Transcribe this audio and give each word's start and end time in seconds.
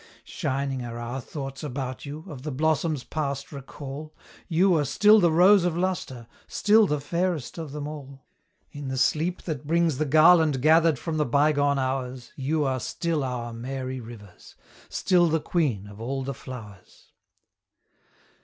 Shining 0.25 0.83
are 0.83 0.97
our 0.97 1.21
thoughts 1.21 1.61
about 1.61 2.07
you 2.07 2.23
of 2.27 2.41
the 2.41 2.49
blossoms 2.51 3.03
past 3.03 3.51
recall, 3.51 4.15
You 4.47 4.75
are 4.77 4.83
still 4.83 5.19
the 5.19 5.31
rose 5.31 5.63
of 5.63 5.77
lustre 5.77 6.25
still 6.47 6.87
the 6.87 6.99
fairest 6.99 7.59
of 7.59 7.71
them 7.71 7.87
all; 7.87 8.25
In 8.71 8.87
the 8.87 8.97
sleep 8.97 9.43
that 9.43 9.67
brings 9.67 9.99
the 9.99 10.07
garland 10.07 10.59
gathered 10.59 10.97
from 10.97 11.17
the 11.17 11.25
bygone 11.27 11.77
hours, 11.77 12.31
You 12.35 12.65
are 12.65 12.79
still 12.79 13.23
our 13.23 13.53
Mary 13.53 13.99
Rivers 13.99 14.55
still 14.89 15.29
the 15.29 15.39
queen 15.39 15.85
of 15.85 16.01
all 16.01 16.23
the 16.23 16.33
flowers. 16.33 17.11